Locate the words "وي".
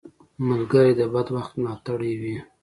2.21-2.37